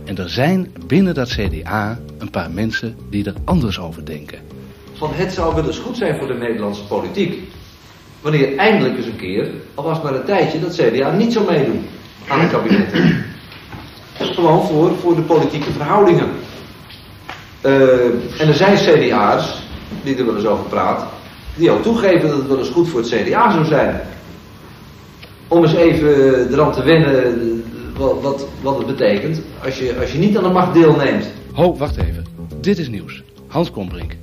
En 0.04 0.18
er 0.18 0.30
zijn 0.30 0.72
binnen 0.86 1.14
dat 1.14 1.28
CDA 1.28 1.98
een 2.18 2.30
paar 2.30 2.50
mensen 2.50 2.96
die 3.10 3.24
er 3.24 3.34
anders 3.44 3.78
over 3.78 4.04
denken. 4.04 4.38
Van 4.92 5.10
het 5.14 5.32
zou 5.32 5.54
wel 5.54 5.66
eens 5.66 5.78
goed 5.78 5.96
zijn 5.96 6.18
voor 6.18 6.26
de 6.26 6.34
Nederlandse 6.34 6.84
politiek. 6.84 7.42
Wanneer 8.26 8.56
eindelijk 8.56 8.96
eens 8.96 9.06
een 9.06 9.16
keer, 9.16 9.50
al 9.74 9.84
was 9.84 9.94
het 9.94 10.02
maar 10.02 10.14
een 10.14 10.24
tijdje, 10.24 10.60
dat 10.60 10.76
CDA 10.76 11.10
niet 11.10 11.32
zou 11.32 11.46
meedoen 11.50 11.86
aan 12.28 12.40
het 12.40 12.50
kabinet. 12.50 12.92
Gewoon 14.36 14.66
voor, 14.66 14.94
voor 15.00 15.14
de 15.14 15.22
politieke 15.22 15.72
verhoudingen. 15.72 16.28
Uh, 17.62 18.40
en 18.40 18.48
er 18.48 18.54
zijn 18.54 18.76
CDA's, 18.76 19.62
die 20.02 20.16
er 20.16 20.26
wel 20.26 20.36
eens 20.36 20.46
over 20.46 20.64
praat, 20.64 21.06
die 21.54 21.70
ook 21.70 21.82
toegeven 21.82 22.28
dat 22.28 22.38
het 22.38 22.48
wel 22.48 22.58
eens 22.58 22.68
goed 22.68 22.88
voor 22.88 23.00
het 23.00 23.08
CDA 23.08 23.52
zou 23.52 23.64
zijn. 23.64 24.00
Om 25.48 25.62
eens 25.62 25.74
even 25.74 26.52
eraan 26.52 26.72
te 26.72 26.82
wennen 26.82 27.64
wat, 27.96 28.22
wat, 28.22 28.46
wat 28.62 28.78
het 28.78 28.86
betekent 28.86 29.42
als 29.64 29.78
je, 29.78 29.96
als 30.00 30.12
je 30.12 30.18
niet 30.18 30.36
aan 30.36 30.42
de 30.42 30.48
macht 30.48 30.74
deelneemt. 30.74 31.26
Ho, 31.52 31.76
wacht 31.76 31.96
even. 31.96 32.24
Dit 32.60 32.78
is 32.78 32.88
nieuws. 32.88 33.22
Hans 33.46 33.70
Kombrink. 33.70 34.16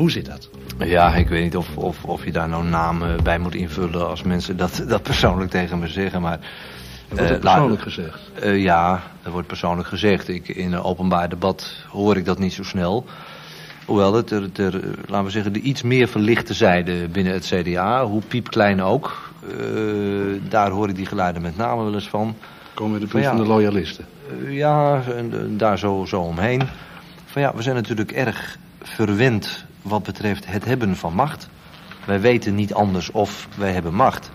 Hoe 0.00 0.10
zit 0.10 0.26
dat? 0.26 0.48
Ja, 0.78 1.14
ik 1.14 1.28
weet 1.28 1.42
niet 1.42 1.56
of, 1.56 1.76
of, 1.76 2.04
of 2.04 2.24
je 2.24 2.32
daar 2.32 2.48
nou 2.48 2.64
namen 2.64 3.22
bij 3.22 3.38
moet 3.38 3.54
invullen 3.54 4.08
als 4.08 4.22
mensen 4.22 4.56
dat, 4.56 4.84
dat 4.88 5.02
persoonlijk 5.02 5.50
tegen 5.50 5.78
me 5.78 5.88
zeggen, 5.88 6.20
maar... 6.20 6.38
Wordt 7.08 7.30
uh, 7.30 7.38
persoonlijk 7.38 7.82
gezegd? 7.82 8.30
Uh, 8.42 8.62
ja, 8.62 9.02
er 9.22 9.30
wordt 9.30 9.46
persoonlijk 9.46 9.88
gezegd. 9.88 10.28
Ik, 10.28 10.48
in 10.48 10.72
een 10.72 10.82
openbaar 10.82 11.28
debat 11.28 11.84
hoor 11.88 12.16
ik 12.16 12.24
dat 12.24 12.38
niet 12.38 12.52
zo 12.52 12.62
snel. 12.62 13.04
Hoewel 13.86 14.14
het 14.14 14.30
er, 14.30 14.48
er, 14.54 14.80
laten 15.06 15.24
we 15.24 15.30
zeggen, 15.30 15.52
de 15.52 15.60
iets 15.60 15.82
meer 15.82 16.08
verlichte 16.08 16.54
zijde 16.54 17.08
binnen 17.08 17.32
het 17.32 17.46
CDA, 17.54 18.04
hoe 18.04 18.22
piepklein 18.28 18.82
ook, 18.82 19.32
uh, 19.60 20.40
daar 20.48 20.70
hoor 20.70 20.88
ik 20.88 20.96
die 20.96 21.06
geluiden 21.06 21.42
met 21.42 21.56
name 21.56 21.82
wel 21.82 21.94
eens 21.94 22.08
van. 22.08 22.36
Komen 22.74 22.94
we 22.94 23.04
de 23.04 23.10
van, 23.10 23.20
ja, 23.20 23.28
van 23.28 23.42
de 23.42 23.46
loyalisten? 23.46 24.04
ja, 24.48 25.02
en, 25.16 25.56
daar 25.56 25.78
zo, 25.78 26.04
zo 26.04 26.20
omheen. 26.20 26.62
Van 27.24 27.42
ja, 27.42 27.54
we 27.54 27.62
zijn 27.62 27.76
natuurlijk 27.76 28.12
erg 28.12 28.58
verwend 28.82 29.68
wat 29.82 30.02
betreft 30.02 30.46
het 30.46 30.64
hebben 30.64 30.96
van 30.96 31.14
macht. 31.14 31.48
Wij 32.06 32.20
weten 32.20 32.54
niet 32.54 32.74
anders 32.74 33.10
of 33.10 33.48
wij 33.56 33.72
hebben 33.72 33.94
macht. 33.94 34.30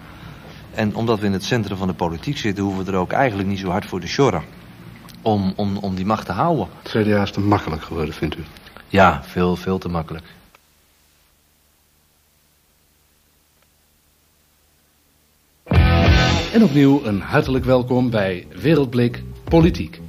En 0.73 0.95
omdat 0.95 1.19
we 1.19 1.25
in 1.25 1.33
het 1.33 1.43
centrum 1.43 1.77
van 1.77 1.87
de 1.87 1.93
politiek 1.93 2.37
zitten, 2.37 2.63
hoeven 2.63 2.85
we 2.85 2.91
er 2.91 2.97
ook 2.97 3.11
eigenlijk 3.11 3.49
niet 3.49 3.59
zo 3.59 3.69
hard 3.69 3.85
voor 3.85 3.99
te 3.99 4.07
sjorren. 4.07 4.43
Om, 5.21 5.53
om, 5.55 5.77
om 5.77 5.95
die 5.95 6.05
macht 6.05 6.25
te 6.25 6.31
houden. 6.31 6.67
Het 6.83 6.91
CDA 6.91 7.21
is 7.21 7.31
te 7.31 7.39
makkelijk 7.39 7.83
geworden, 7.83 8.13
vindt 8.13 8.37
u? 8.37 8.43
Ja, 8.87 9.23
veel, 9.23 9.55
veel 9.55 9.77
te 9.77 9.89
makkelijk. 9.89 10.25
En 16.53 16.63
opnieuw 16.63 17.05
een 17.05 17.21
hartelijk 17.21 17.65
welkom 17.65 18.09
bij 18.09 18.47
Wereldblik 18.61 19.23
Politiek. 19.43 20.01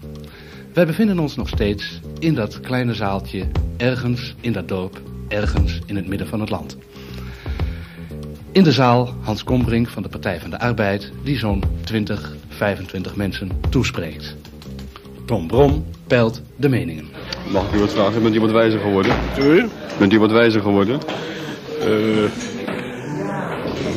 Wij 0.73 0.87
bevinden 0.87 1.19
ons 1.19 1.37
nog 1.37 1.49
steeds 1.49 2.01
in 2.19 2.35
dat 2.35 2.61
kleine 2.61 2.95
zaaltje, 2.95 3.49
ergens 3.77 4.35
in 4.41 4.53
dat 4.53 4.69
dorp, 4.69 5.01
ergens 5.29 5.79
in 5.87 5.97
het 5.97 6.07
midden 6.07 6.29
van 6.29 6.41
het 6.41 6.51
land. 6.51 6.77
In 8.53 8.63
de 8.63 8.73
zaal 8.73 9.15
Hans 9.21 9.45
Kombrink 9.45 9.89
van 9.89 10.03
de 10.03 10.09
Partij 10.09 10.41
van 10.41 10.51
de 10.51 10.59
Arbeid, 10.59 11.13
die 11.23 11.39
zo'n 11.39 11.63
20, 11.85 12.35
25 12.49 13.17
mensen 13.17 13.51
toespreekt. 13.69 14.37
Tom 15.25 15.47
Brom 15.47 15.85
peilt 16.07 16.43
de 16.57 16.69
meningen. 16.69 17.09
Mag 17.53 17.69
ik 17.69 17.75
u 17.75 17.79
wat 17.79 17.93
vragen? 17.93 18.23
Bent 18.23 18.35
u 18.35 18.41
wat 18.41 18.51
wijzer 18.51 18.81
geworden? 18.81 19.17
U? 19.39 19.69
Bent 19.99 20.13
u 20.13 20.19
wat 20.19 20.31
wijzer 20.31 20.61
geworden? 20.61 21.01
Uh, 21.81 22.31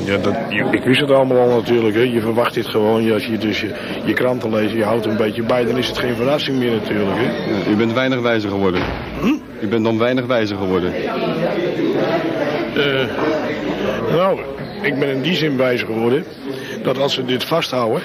ja, 0.05 0.17
dat, 0.17 0.36
ik 0.72 0.84
wist 0.84 1.01
het 1.01 1.12
allemaal 1.12 1.38
al 1.38 1.55
natuurlijk. 1.55 1.96
Hè. 1.96 2.01
Je 2.01 2.22
verwacht 2.22 2.53
dit 2.53 2.67
gewoon. 2.67 3.12
Als 3.12 3.25
je 3.25 3.38
dus 3.38 3.62
je, 3.62 3.74
je 4.05 4.13
kranten 4.13 4.53
leest, 4.53 4.74
je 4.74 4.84
houdt 4.84 5.05
een 5.05 5.17
beetje 5.17 5.43
bij, 5.43 5.65
dan 5.65 5.77
is 5.77 5.88
het 5.88 5.98
geen 5.98 6.15
verrassing 6.15 6.58
meer 6.58 6.72
natuurlijk. 6.72 7.17
Hè. 7.17 7.53
Ja, 7.53 7.72
u 7.72 7.75
bent 7.75 7.93
weinig 7.93 8.19
wijzer 8.19 8.50
geworden. 8.50 8.81
Hm? 9.19 9.65
U 9.65 9.67
bent 9.67 9.84
dan 9.84 9.98
weinig 9.98 10.25
wijzer 10.25 10.58
geworden. 10.58 10.93
Uh, 12.77 13.03
nou, 14.15 14.39
ik 14.81 15.00
ben 15.00 15.10
in 15.10 15.22
die 15.22 15.36
zin 15.36 15.58
wijzer 15.58 15.88
geworden. 15.88 16.24
Dat 16.84 16.98
als 16.98 17.13
ze 17.13 17.25
dit 17.25 17.43
vasthouden, 17.43 18.01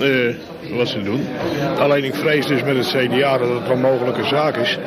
uh, 0.00 0.34
wat 0.76 0.88
ze 0.88 1.02
doen. 1.02 1.26
Alleen 1.78 2.04
ik 2.04 2.14
vrees 2.14 2.46
dus 2.46 2.62
met 2.62 2.76
het 2.76 2.86
CDA 2.86 3.38
dat 3.38 3.48
het 3.48 3.68
een 3.70 3.80
mogelijke 3.80 4.24
zaak 4.24 4.56
is. 4.56 4.78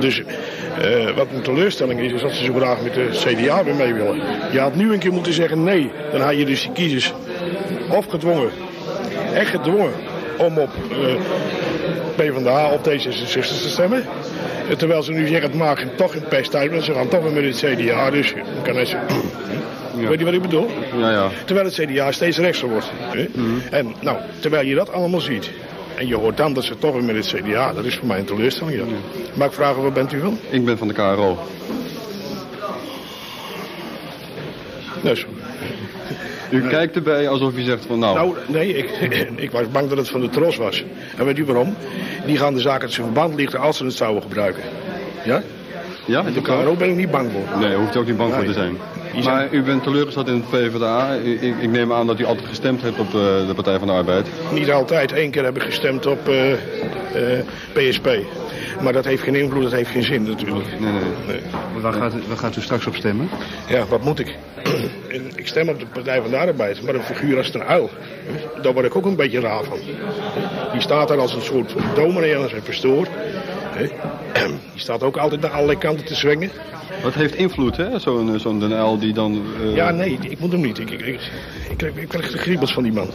Dus 0.00 0.18
uh, 0.18 1.16
wat 1.16 1.26
een 1.34 1.42
teleurstelling 1.42 2.00
is, 2.00 2.12
is 2.12 2.20
dat 2.20 2.32
ze 2.32 2.44
zo 2.44 2.54
graag 2.54 2.82
met 2.82 2.94
de 2.94 3.08
CDA 3.12 3.64
weer 3.64 3.74
mee 3.74 3.94
willen. 3.94 4.22
Je 4.52 4.58
had 4.58 4.74
nu 4.74 4.92
een 4.92 4.98
keer 4.98 5.12
moeten 5.12 5.32
zeggen 5.32 5.62
nee. 5.62 5.90
Dan 6.12 6.20
had 6.20 6.36
je 6.36 6.44
dus 6.44 6.62
die 6.62 6.72
kiezers 6.72 7.12
of 7.88 8.06
gedwongen, 8.06 8.50
echt 9.34 9.50
gedwongen, 9.50 9.92
om 10.38 10.58
op 10.58 10.70
uh, 10.90 11.14
PvdA 12.16 12.70
op 12.72 12.88
D66 12.88 13.40
te 13.40 13.68
stemmen. 13.68 14.04
Terwijl 14.76 15.02
ze 15.02 15.12
nu 15.12 15.26
zeggen, 15.26 15.50
het 15.50 15.58
maakt 15.58 15.96
toch 15.96 16.14
een 16.14 16.28
pest 16.28 16.54
uit, 16.54 16.70
want 16.70 16.84
ze 16.84 16.92
gaan 16.92 17.08
toch 17.08 17.22
weer 17.22 17.32
met 17.32 17.44
het 17.44 17.74
CDA. 17.74 18.10
Dus 18.10 18.34
kan 18.62 18.74
hij 18.74 18.96
ja. 20.02 20.08
Weet 20.08 20.18
je 20.18 20.24
wat 20.24 20.34
ik 20.34 20.42
bedoel? 20.42 20.68
Ja, 20.98 21.10
ja. 21.10 21.30
Terwijl 21.44 21.66
het 21.66 21.74
CDA 21.74 22.12
steeds 22.12 22.38
rechtser 22.38 22.68
wordt. 22.68 22.90
Hè? 22.92 23.26
Mhm. 23.32 23.48
En 23.70 23.94
nou, 24.00 24.18
terwijl 24.40 24.66
je 24.66 24.74
dat 24.74 24.92
allemaal 24.92 25.20
ziet. 25.20 25.50
En 25.94 26.06
je 26.06 26.14
hoort 26.14 26.36
dan 26.36 26.52
dat 26.52 26.64
ze 26.64 26.78
toch 26.78 26.92
weer 26.92 27.04
met 27.04 27.16
het 27.16 27.26
CDA. 27.26 27.72
Dat 27.72 27.84
is 27.84 27.96
voor 27.96 28.06
mij 28.06 28.18
een 28.18 28.24
teleurstelling. 28.24 28.78
Ja. 28.78 28.84
Mag 29.34 29.46
ik 29.46 29.52
vragen, 29.52 29.82
waar 29.82 29.92
bent 29.92 30.12
u 30.12 30.20
van? 30.20 30.38
Ik 30.50 30.64
ben 30.64 30.78
van 30.78 30.88
de 30.88 30.94
KRO. 30.94 31.38
Dus. 35.02 35.26
U 36.50 36.68
kijkt 36.68 36.96
erbij 36.96 37.28
alsof 37.28 37.56
u 37.56 37.62
zegt 37.62 37.86
van 37.86 37.98
nou... 37.98 38.14
Nou, 38.14 38.36
nee, 38.48 38.76
ik, 38.76 38.90
ik 39.36 39.50
was 39.50 39.70
bang 39.70 39.88
dat 39.88 39.98
het 39.98 40.08
van 40.08 40.20
de 40.20 40.28
tros 40.28 40.56
was. 40.56 40.84
En 41.16 41.24
weet 41.24 41.38
u 41.38 41.44
waarom? 41.44 41.76
Die 42.26 42.36
gaan 42.36 42.54
de 42.54 42.60
zaak 42.60 42.82
uit 42.82 42.92
zijn 42.92 43.06
verband 43.06 43.34
lichten 43.34 43.60
als 43.60 43.76
ze 43.76 43.84
het 43.84 43.94
zouden 43.94 44.22
gebruiken. 44.22 44.62
Ja? 45.24 45.42
Ja, 46.04 46.22
de 46.22 46.42
KRO 46.42 46.74
ben 46.74 46.88
ik 46.88 46.96
niet 46.96 47.10
bang 47.10 47.30
voor. 47.32 47.58
Nee, 47.58 47.76
hoeft 47.76 47.94
u 47.94 47.98
ook 47.98 48.06
niet 48.06 48.16
bang 48.16 48.34
voor 48.34 48.44
te 48.44 48.52
zijn. 48.52 48.76
Maar 49.24 49.48
u 49.50 49.62
bent 49.62 49.82
teleurgesteld 49.82 50.28
in 50.28 50.34
het 50.34 50.50
PvdA. 50.50 51.12
Ik, 51.12 51.40
ik, 51.40 51.70
neem 51.70 51.92
aan 51.92 52.06
dat 52.06 52.20
u 52.20 52.24
altijd 52.24 52.48
gestemd 52.48 52.82
hebt 52.82 52.98
op 52.98 53.06
uh, 53.06 53.12
de 53.46 53.52
Partij 53.54 53.78
van 53.78 53.86
de 53.86 53.92
Arbeid. 53.92 54.26
Niet 54.52 54.70
altijd. 54.70 55.12
Eén 55.12 55.30
keer 55.30 55.44
heb 55.44 55.56
ik 55.56 55.62
gestemd 55.62 56.06
op 56.06 56.28
uh, 56.28 56.50
uh, 56.50 56.58
PSP. 57.72 58.08
Maar 58.82 58.92
dat 58.92 59.04
heeft 59.04 59.22
geen 59.22 59.34
invloed, 59.34 59.62
dat 59.62 59.72
heeft 59.72 59.90
geen 59.90 60.02
zin 60.02 60.22
natuurlijk. 60.22 60.80
Nee, 60.80 60.92
nee. 60.92 61.02
nee. 61.26 61.40
Waar, 61.80 61.92
gaat, 61.92 62.12
waar 62.28 62.36
gaat 62.36 62.56
u 62.56 62.60
straks 62.60 62.86
op 62.86 62.94
stemmen? 62.94 63.28
Ja, 63.68 63.86
wat 63.86 64.04
moet 64.04 64.18
ik? 64.18 64.36
ik 65.34 65.46
stem 65.46 65.68
op 65.68 65.78
de 65.78 65.86
Partij 65.86 66.20
van 66.20 66.30
de 66.30 66.36
Arbeid, 66.36 66.82
maar 66.82 66.94
een 66.94 67.02
figuur 67.02 67.36
als 67.36 67.54
een 67.54 67.64
uil, 67.64 67.90
daar 68.62 68.72
word 68.72 68.86
ik 68.86 68.96
ook 68.96 69.06
een 69.06 69.16
beetje 69.16 69.40
raar 69.40 69.64
van. 69.64 69.78
Die 70.72 70.80
staat 70.80 71.08
daar 71.08 71.18
als 71.18 71.34
een 71.34 71.42
soort 71.42 71.74
dominee 71.94 72.34
en 72.34 72.42
als 72.42 72.52
een 72.52 72.62
pastoor. 72.62 73.08
Die 74.72 74.80
staat 74.80 75.02
ook 75.02 75.16
altijd 75.16 75.40
naar 75.40 75.50
allerlei 75.50 75.78
kanten 75.78 76.04
te 76.04 76.14
zwengen. 76.14 76.50
Wat 77.02 77.14
heeft 77.14 77.34
invloed, 77.34 77.76
hè? 77.76 77.98
Zo'n 77.98 78.38
zo'n 78.38 78.60
Den 78.60 78.70
Uyl 78.72 78.98
die 78.98 79.12
dan... 79.12 79.42
Uh... 79.60 79.74
Ja, 79.74 79.90
nee, 79.90 80.18
ik 80.20 80.38
moet 80.38 80.52
hem 80.52 80.60
niet. 80.60 80.78
Ik, 80.78 80.90
ik, 80.90 81.00
ik, 81.00 81.20
ik, 81.70 81.76
krijg, 81.76 81.94
ik 81.96 82.08
krijg 82.08 82.30
de 82.30 82.38
kriebels 82.38 82.72
van 82.72 82.82
die 82.82 82.92
man. 82.92 83.08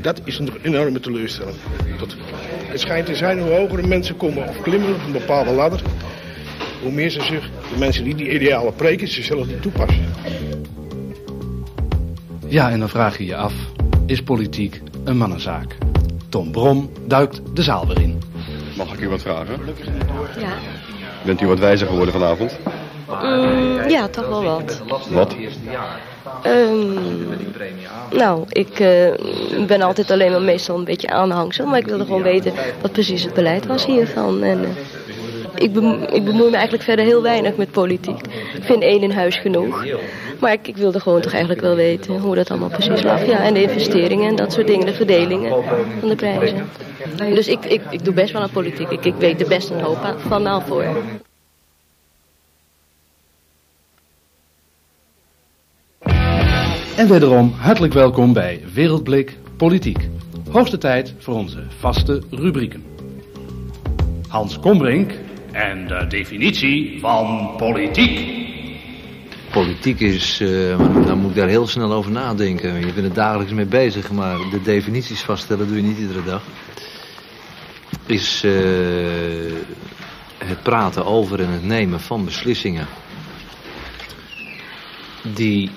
Dat 0.00 0.20
is 0.24 0.38
een 0.38 0.50
enorme 0.62 1.00
teleurstelling. 1.00 1.56
Dat, 1.98 2.16
het 2.66 2.80
schijnt 2.80 3.06
te 3.06 3.14
zijn 3.14 3.38
hoe 3.38 3.50
hoger 3.50 3.82
de 3.82 3.88
mensen 3.88 4.16
komen 4.16 4.48
of 4.48 4.60
klimmen 4.60 4.94
op 4.94 5.04
een 5.06 5.12
bepaalde 5.12 5.50
ladder... 5.50 5.82
hoe 6.82 6.92
meer 6.92 7.10
ze 7.10 7.22
zich, 7.22 7.50
de 7.72 7.78
mensen 7.78 8.04
die 8.04 8.14
die 8.14 8.30
idealen 8.32 8.74
preken, 8.74 9.08
zichzelf 9.08 9.46
niet 9.46 9.62
toepassen. 9.62 10.04
Ja, 12.46 12.70
en 12.70 12.78
dan 12.78 12.88
vraag 12.88 13.18
je 13.18 13.24
je 13.24 13.36
af, 13.36 13.54
is 14.06 14.22
politiek 14.22 14.80
een 15.04 15.16
mannenzaak? 15.16 15.76
Tom 16.28 16.50
Brom 16.50 16.90
duikt 17.06 17.40
de 17.54 17.62
zaal 17.62 17.86
weer 17.86 18.00
in. 18.00 18.22
Mag 18.78 18.92
ik 18.92 19.00
u 19.00 19.08
wat 19.08 19.22
vragen? 19.22 19.60
Ja. 20.38 20.52
Bent 21.24 21.40
u 21.40 21.46
wat 21.46 21.58
wijzer 21.58 21.86
geworden 21.86 22.12
vanavond? 22.12 22.58
Mm, 23.22 23.88
ja, 23.88 24.08
toch 24.08 24.28
wel 24.28 24.44
wat. 24.44 24.82
Wat? 25.10 25.36
Um, 26.46 26.98
nou, 28.10 28.44
ik 28.48 28.80
uh, 28.80 29.66
ben 29.66 29.82
altijd 29.82 30.10
alleen 30.10 30.30
maar 30.30 30.42
meestal 30.42 30.78
een 30.78 30.84
beetje 30.84 31.08
aanhangsel. 31.08 31.66
Maar 31.66 31.78
ik 31.78 31.86
wilde 31.86 32.04
gewoon 32.04 32.22
weten 32.22 32.52
wat 32.80 32.92
precies 32.92 33.22
het 33.22 33.34
beleid 33.34 33.66
was 33.66 33.86
hiervan. 33.86 34.42
En, 34.42 34.60
uh, 34.62 34.68
ik, 35.58 35.76
ik 36.12 36.24
bemoei 36.24 36.50
me 36.50 36.56
eigenlijk 36.56 36.82
verder 36.82 37.04
heel 37.04 37.22
weinig 37.22 37.56
met 37.56 37.70
politiek. 37.70 38.20
Ik 38.54 38.62
vind 38.62 38.82
één 38.82 39.02
in 39.02 39.10
huis 39.10 39.36
genoeg. 39.36 39.86
Maar 40.40 40.52
ik, 40.52 40.68
ik 40.68 40.76
wilde 40.76 41.00
gewoon 41.00 41.20
toch 41.20 41.32
eigenlijk 41.32 41.62
wel 41.62 41.74
weten 41.74 42.18
hoe 42.18 42.34
dat 42.34 42.50
allemaal 42.50 42.68
precies 42.68 43.02
lag. 43.02 43.26
Ja, 43.26 43.42
en 43.42 43.54
de 43.54 43.62
investeringen 43.62 44.28
en 44.28 44.36
dat 44.36 44.52
soort 44.52 44.66
dingen, 44.66 44.86
de 44.86 44.94
verdelingen 44.94 45.64
van 46.00 46.08
de 46.08 46.16
prijzen. 46.16 46.68
Dus 47.16 47.48
ik, 47.48 47.64
ik, 47.64 47.80
ik 47.90 48.04
doe 48.04 48.14
best 48.14 48.32
wel 48.32 48.42
aan 48.42 48.50
politiek. 48.50 48.90
Ik, 48.90 49.04
ik 49.04 49.14
weet 49.18 49.40
er 49.40 49.48
best 49.48 49.70
een 49.70 49.80
hoop 49.80 50.16
van 50.18 50.46
al 50.46 50.60
voor. 50.60 50.84
En 56.96 57.08
wederom 57.08 57.54
hartelijk 57.56 57.92
welkom 57.92 58.32
bij 58.32 58.62
Wereldblik 58.74 59.36
Politiek. 59.56 60.08
Hoogste 60.50 60.78
tijd 60.78 61.14
voor 61.18 61.34
onze 61.34 61.62
vaste 61.78 62.22
rubrieken. 62.30 62.84
Hans 64.28 64.58
Kombrink 64.58 65.12
en 65.52 65.86
de 65.86 66.06
definitie 66.08 67.00
van 67.00 67.54
politiek. 67.56 68.46
Politiek 69.50 70.00
is, 70.00 70.40
uh, 70.40 70.78
nou 70.78 71.16
moet 71.16 71.30
ik 71.30 71.36
daar 71.36 71.48
heel 71.48 71.66
snel 71.66 71.92
over 71.92 72.10
nadenken. 72.10 72.86
Je 72.86 72.92
bent 72.92 73.06
er 73.06 73.12
dagelijks 73.12 73.52
mee 73.52 73.66
bezig, 73.66 74.10
maar 74.10 74.38
de 74.50 74.62
definities 74.62 75.20
vaststellen 75.20 75.66
doe 75.66 75.76
je 75.76 75.82
niet 75.82 75.98
iedere 75.98 76.24
dag. 76.24 76.42
Is 78.06 78.42
uh, 78.44 78.52
het 80.38 80.62
praten 80.62 81.04
over 81.04 81.40
en 81.40 81.50
het 81.50 81.64
nemen 81.64 82.00
van 82.00 82.24
beslissingen. 82.24 82.86
Die, 85.22 85.70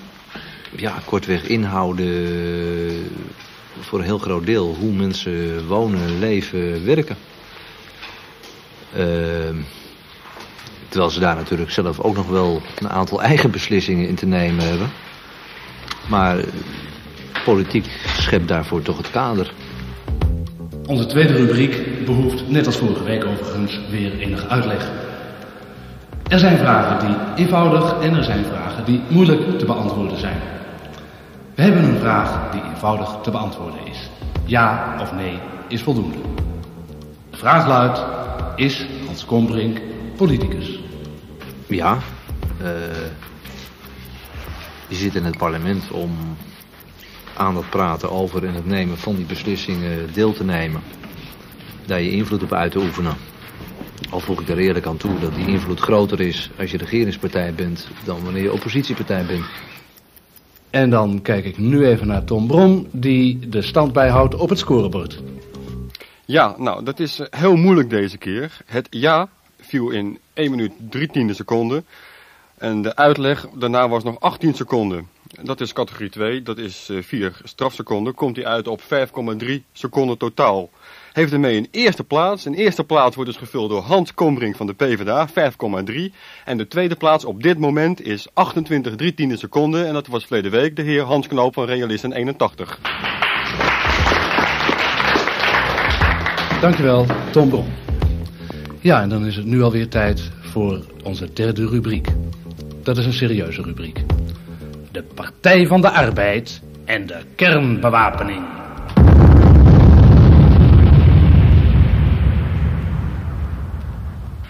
ja, 0.76 1.02
kortweg 1.04 1.46
inhouden 1.46 3.10
voor 3.80 3.98
een 3.98 4.04
heel 4.04 4.18
groot 4.18 4.46
deel 4.46 4.74
hoe 4.74 4.92
mensen 4.92 5.66
wonen, 5.66 6.18
leven, 6.18 6.84
werken. 6.84 7.16
Uh, 8.96 9.04
terwijl 10.88 11.10
ze 11.10 11.20
daar 11.20 11.36
natuurlijk 11.36 11.70
zelf 11.70 12.00
ook 12.00 12.16
nog 12.16 12.28
wel 12.28 12.62
een 12.78 12.88
aantal 12.88 13.22
eigen 13.30 13.50
beslissingen 13.50 14.08
in 14.08 14.14
te 14.14 14.26
nemen 14.26 14.68
hebben. 14.68 14.90
Maar 16.08 16.36
politiek 17.44 17.86
schept 18.18 18.48
daarvoor 18.48 18.82
toch 18.82 18.96
het 18.96 19.10
kader. 19.10 19.52
Onze 20.86 21.06
tweede 21.06 21.36
rubriek 21.36 22.04
behoeft, 22.04 22.48
net 22.48 22.66
als 22.66 22.76
vorige 22.76 23.04
week 23.04 23.24
overigens, 23.24 23.80
weer 23.90 24.18
enige 24.18 24.48
uitleg. 24.48 24.90
Er 26.28 26.38
zijn 26.38 26.58
vragen 26.58 27.06
die 27.06 27.44
eenvoudig 27.44 27.94
en 28.00 28.14
er 28.14 28.24
zijn 28.24 28.44
vragen 28.44 28.84
die 28.84 29.00
moeilijk 29.08 29.58
te 29.58 29.64
beantwoorden 29.64 30.18
zijn. 30.18 30.40
We 31.54 31.62
hebben 31.62 31.84
een 31.84 31.98
vraag 31.98 32.50
die 32.52 32.62
eenvoudig 32.70 33.16
te 33.22 33.30
beantwoorden 33.30 33.86
is. 33.90 34.10
Ja 34.44 34.96
of 35.00 35.12
nee 35.12 35.38
is 35.68 35.82
voldoende. 35.82 36.16
De 37.30 37.36
vraag 37.36 37.66
luidt, 37.66 38.04
is 38.56 38.86
Hans 39.06 39.24
Kombrink 39.24 39.80
politicus? 40.16 40.80
Ja, 41.66 41.98
uh, 42.62 42.68
je 44.88 44.94
zit 44.94 45.14
in 45.14 45.24
het 45.24 45.36
parlement 45.36 45.90
om 45.90 46.10
aan 47.36 47.56
het 47.56 47.70
praten 47.70 48.10
over 48.10 48.44
en 48.44 48.54
het 48.54 48.66
nemen 48.66 48.98
van 48.98 49.16
die 49.16 49.24
beslissingen 49.24 50.12
deel 50.12 50.32
te 50.32 50.44
nemen. 50.44 50.80
Daar 51.86 52.00
je 52.00 52.10
invloed 52.10 52.42
op 52.42 52.52
uit 52.52 52.72
te 52.72 52.78
oefenen. 52.78 53.14
Al 54.10 54.20
voeg 54.20 54.40
ik 54.40 54.48
er 54.48 54.58
eerlijk 54.58 54.86
aan 54.86 54.96
toe 54.96 55.18
dat 55.20 55.34
die 55.34 55.46
invloed 55.46 55.80
groter 55.80 56.20
is 56.20 56.50
als 56.58 56.70
je 56.70 56.76
regeringspartij 56.76 57.54
bent 57.54 57.88
dan 58.04 58.24
wanneer 58.24 58.42
je 58.42 58.52
oppositiepartij 58.52 59.26
bent. 59.26 59.44
En 60.70 60.90
dan 60.90 61.22
kijk 61.22 61.44
ik 61.44 61.58
nu 61.58 61.86
even 61.86 62.06
naar 62.06 62.24
Tom 62.24 62.46
Brom, 62.46 62.86
die 62.90 63.48
de 63.48 63.62
stand 63.62 63.92
bijhoudt 63.92 64.34
op 64.34 64.48
het 64.48 64.58
scorebord. 64.58 65.22
Ja, 66.32 66.54
nou, 66.58 66.84
dat 66.84 67.00
is 67.00 67.20
heel 67.30 67.56
moeilijk 67.56 67.90
deze 67.90 68.18
keer. 68.18 68.60
Het 68.66 68.86
ja 68.90 69.28
viel 69.60 69.90
in 69.90 70.18
1 70.32 70.50
minuut 70.50 70.72
3 70.90 71.08
tiende 71.08 71.34
seconden. 71.34 71.86
En 72.58 72.82
de 72.82 72.96
uitleg 72.96 73.48
daarna 73.54 73.88
was 73.88 74.02
nog 74.02 74.20
18 74.20 74.54
seconden. 74.54 75.08
Dat 75.42 75.60
is 75.60 75.72
categorie 75.72 76.10
2, 76.10 76.42
dat 76.42 76.58
is 76.58 76.90
4 77.00 77.40
strafseconden. 77.44 78.14
Komt 78.14 78.36
hij 78.36 78.46
uit 78.46 78.68
op 78.68 78.80
5,3 78.80 78.88
seconden 79.72 80.18
totaal. 80.18 80.70
Heeft 81.12 81.32
ermee 81.32 81.56
een 81.56 81.68
eerste 81.70 82.04
plaats. 82.04 82.44
Een 82.44 82.54
eerste 82.54 82.84
plaats 82.84 83.14
wordt 83.14 83.30
dus 83.30 83.40
gevuld 83.40 83.70
door 83.70 83.82
Hans 83.82 84.14
Kombrink 84.14 84.56
van 84.56 84.66
de 84.66 84.74
PvdA, 84.74 85.28
5,3. 85.28 86.14
En 86.44 86.56
de 86.56 86.68
tweede 86.68 86.96
plaats 86.96 87.24
op 87.24 87.42
dit 87.42 87.58
moment 87.58 88.02
is 88.02 88.26
28 88.32 88.96
3 88.96 89.14
tiende 89.14 89.36
seconden. 89.36 89.86
En 89.86 89.92
dat 89.92 90.06
was 90.06 90.24
verleden 90.24 90.50
week 90.50 90.76
de 90.76 90.82
heer 90.82 91.02
Hans 91.02 91.26
Knoop 91.26 91.54
van 91.54 91.64
Realisten 91.64 92.12
81. 92.12 93.21
Dankjewel, 96.62 97.06
Tom 97.30 97.48
Brom. 97.48 97.66
Ja, 98.80 99.02
en 99.02 99.08
dan 99.08 99.26
is 99.26 99.36
het 99.36 99.44
nu 99.44 99.62
alweer 99.62 99.88
tijd 99.88 100.30
voor 100.40 100.84
onze 101.02 101.32
derde 101.32 101.66
rubriek. 101.66 102.08
Dat 102.82 102.96
is 102.96 103.06
een 103.06 103.12
serieuze 103.12 103.62
rubriek. 103.62 104.02
De 104.90 105.02
Partij 105.02 105.66
van 105.66 105.80
de 105.80 105.90
Arbeid 105.90 106.62
en 106.84 107.06
de 107.06 107.16
kernbewapening. 107.34 108.44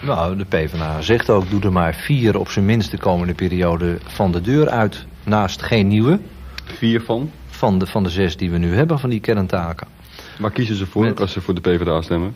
Nou, 0.01 0.37
de 0.37 0.45
PvdA 0.45 1.01
zegt 1.01 1.29
ook, 1.29 1.49
doe 1.49 1.61
er 1.61 1.71
maar 1.71 1.93
vier 1.93 2.39
op 2.39 2.49
zijn 2.49 2.65
minst 2.65 2.91
de 2.91 2.97
komende 2.97 3.33
periode 3.33 3.97
van 4.03 4.31
de 4.31 4.41
deur 4.41 4.69
uit. 4.69 5.05
Naast 5.23 5.61
geen 5.61 5.87
nieuwe. 5.87 6.19
Vier 6.63 7.01
van? 7.01 7.31
Van 7.47 7.79
de, 7.79 7.85
van 7.85 8.03
de 8.03 8.09
zes 8.09 8.37
die 8.37 8.51
we 8.51 8.57
nu 8.57 8.75
hebben 8.75 8.99
van 8.99 9.09
die 9.09 9.19
kerntaken. 9.19 9.87
Waar 10.43 10.51
kiezen 10.51 10.75
ze 10.75 10.85
voor 10.85 11.03
Met... 11.03 11.19
als 11.19 11.31
ze 11.31 11.41
voor 11.41 11.53
de 11.53 11.61
PvdA 11.61 12.01
stemmen? 12.01 12.35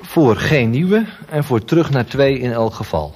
Voor 0.00 0.36
geen 0.36 0.70
nieuwe 0.70 1.06
en 1.28 1.44
voor 1.44 1.64
terug 1.64 1.90
naar 1.90 2.06
twee 2.06 2.38
in 2.38 2.52
elk 2.52 2.74
geval. 2.74 3.14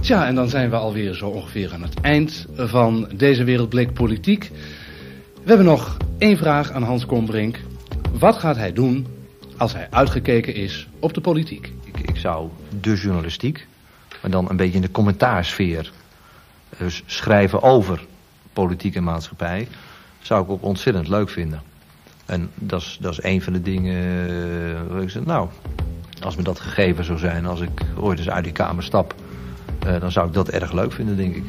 Tja, 0.00 0.26
en 0.26 0.34
dan 0.34 0.48
zijn 0.48 0.70
we 0.70 0.76
alweer 0.76 1.14
zo 1.14 1.28
ongeveer 1.28 1.72
aan 1.72 1.82
het 1.82 2.00
eind 2.00 2.46
van 2.54 3.08
deze 3.14 3.44
Wereldblik 3.44 3.92
Politiek. 3.92 4.50
We 5.34 5.48
hebben 5.48 5.66
nog 5.66 5.96
één 6.18 6.36
vraag 6.36 6.70
aan 6.70 6.82
Hans 6.82 7.06
Kombrink. 7.06 7.60
Wat 8.18 8.36
gaat 8.36 8.56
hij 8.56 8.72
doen 8.72 9.06
als 9.56 9.72
hij 9.72 9.86
uitgekeken 9.90 10.54
is 10.54 10.88
op 10.98 11.14
de 11.14 11.20
politiek? 11.20 11.72
Ik, 11.84 11.98
ik 11.98 12.16
zou 12.16 12.48
de 12.80 12.94
journalistiek, 12.94 13.66
maar 14.20 14.30
dan 14.30 14.50
een 14.50 14.56
beetje 14.56 14.76
in 14.76 14.82
de 14.82 14.90
commentaarsfeer... 14.90 15.92
dus 16.78 17.02
schrijven 17.06 17.62
over 17.62 18.04
politiek 18.52 18.94
en 18.94 19.04
maatschappij... 19.04 19.68
zou 20.20 20.44
ik 20.44 20.50
ook 20.50 20.62
ontzettend 20.62 21.08
leuk 21.08 21.30
vinden. 21.30 21.71
En 22.32 22.50
dat 22.54 22.80
is, 22.80 22.98
dat 23.00 23.12
is 23.12 23.22
een 23.22 23.42
van 23.42 23.52
de 23.52 23.62
dingen 23.62 24.30
uh, 24.30 24.80
waar 24.88 25.02
ik 25.02 25.10
zeg, 25.10 25.24
nou, 25.24 25.48
als 26.22 26.36
me 26.36 26.42
dat 26.42 26.60
gegeven 26.60 27.04
zou 27.04 27.18
zijn, 27.18 27.46
als 27.46 27.60
ik 27.60 27.70
ooit 28.00 28.18
eens 28.18 28.30
uit 28.30 28.44
die 28.44 28.52
kamer 28.52 28.82
stap, 28.82 29.14
uh, 29.86 30.00
dan 30.00 30.12
zou 30.12 30.26
ik 30.26 30.32
dat 30.32 30.48
erg 30.48 30.72
leuk 30.72 30.92
vinden, 30.92 31.16
denk 31.16 31.36
ik. 31.36 31.44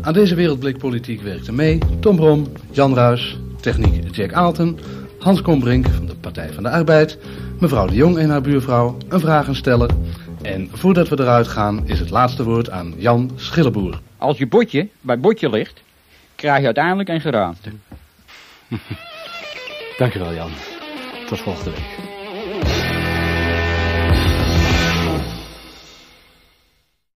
Aan 0.00 0.12
deze 0.12 0.34
wereldblik 0.34 0.78
politiek 0.78 1.22
werkte 1.22 1.52
mee 1.52 1.78
Tom 2.00 2.16
Brom, 2.16 2.46
Jan 2.70 2.94
Ruis, 2.94 3.38
techniek 3.60 4.16
Jack 4.16 4.32
Aalten, 4.32 4.78
Hans 5.18 5.42
Kombrink 5.42 5.88
van 5.88 6.06
de 6.06 6.14
Partij 6.14 6.52
van 6.52 6.62
de 6.62 6.70
Arbeid, 6.70 7.18
mevrouw 7.60 7.86
de 7.86 7.94
Jong 7.94 8.18
en 8.18 8.30
haar 8.30 8.40
buurvrouw 8.40 8.96
een 9.08 9.20
vraag 9.20 9.48
stellen. 9.56 10.04
En 10.42 10.68
voordat 10.72 11.08
we 11.08 11.20
eruit 11.20 11.48
gaan 11.48 11.88
is 11.88 11.98
het 11.98 12.10
laatste 12.10 12.44
woord 12.44 12.70
aan 12.70 12.94
Jan 12.96 13.30
Schilleboer. 13.36 14.00
Als 14.16 14.38
je 14.38 14.46
botje 14.46 14.88
bij 15.00 15.20
botje 15.20 15.50
ligt, 15.50 15.82
krijg 16.34 16.58
je 16.58 16.64
uiteindelijk 16.64 17.08
een 17.08 17.20
geraamte. 17.20 17.70
Dankjewel 19.96 20.34
Jan. 20.34 20.50
Tot 21.26 21.40
volgende 21.40 21.70
week. 21.70 22.25